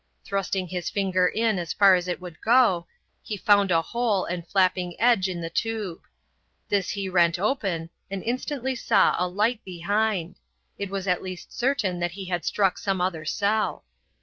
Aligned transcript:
Thrusting 0.25 0.69
his 0.69 0.89
finger 0.89 1.27
in 1.27 1.59
as 1.59 1.73
far 1.73 1.93
as 1.93 2.07
it 2.07 2.19
would 2.19 2.41
go, 2.41 2.87
he 3.21 3.37
found 3.37 3.69
a 3.69 3.83
hole 3.83 4.25
and 4.25 4.47
flapping 4.47 4.99
edge 4.99 5.29
in 5.29 5.41
the 5.41 5.49
tube. 5.51 5.99
This 6.69 6.89
he 6.89 7.07
rent 7.07 7.37
open 7.37 7.91
and 8.09 8.23
instantly 8.23 8.73
saw 8.73 9.15
a 9.19 9.27
light 9.27 9.63
behind; 9.63 10.37
it 10.79 10.89
was 10.89 11.07
at 11.07 11.21
least 11.21 11.55
certain 11.55 11.99
that 11.99 12.13
he 12.13 12.25
had 12.25 12.43
struck 12.43 12.79
some 12.79 12.99
other 12.99 13.25
cell. 13.25 13.85